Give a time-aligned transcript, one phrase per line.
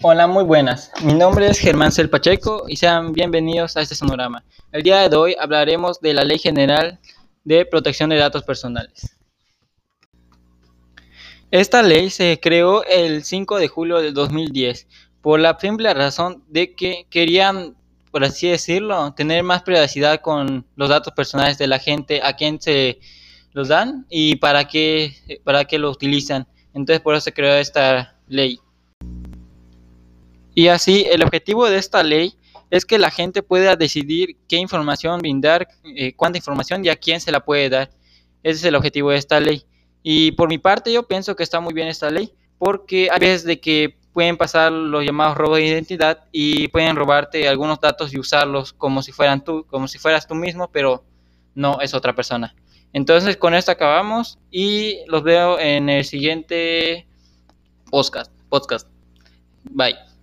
[0.00, 0.92] Hola, muy buenas.
[1.02, 4.44] Mi nombre es Germán Cel Pacheco y sean bienvenidos a este sonorama.
[4.70, 7.00] El día de hoy hablaremos de la Ley General
[7.42, 9.16] de Protección de Datos Personales.
[11.50, 14.86] Esta ley se creó el 5 de julio de 2010
[15.20, 17.74] por la simple razón de que querían,
[18.12, 22.60] por así decirlo, tener más privacidad con los datos personales de la gente, a quien
[22.60, 23.00] se
[23.52, 26.46] los dan y para qué, para qué lo utilizan.
[26.72, 28.60] Entonces por eso se creó esta ley.
[30.58, 32.34] Y así, el objetivo de esta ley
[32.68, 37.20] es que la gente pueda decidir qué información brindar, eh, cuánta información y a quién
[37.20, 37.90] se la puede dar.
[38.42, 39.62] Ese es el objetivo de esta ley.
[40.02, 43.44] Y por mi parte yo pienso que está muy bien esta ley porque hay veces
[43.44, 48.18] de que pueden pasar los llamados robos de identidad y pueden robarte algunos datos y
[48.18, 51.04] usarlos como si fueran tú, como si fueras tú mismo, pero
[51.54, 52.52] no es otra persona.
[52.92, 57.06] Entonces con esto acabamos y los veo en el siguiente
[57.92, 58.32] podcast.
[58.48, 58.88] podcast.
[59.62, 60.17] Bye.